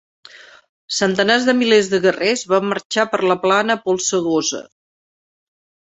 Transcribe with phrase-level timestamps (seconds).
[0.99, 4.67] Centenars de milers de guerrers van marxar per la plana polsegosa.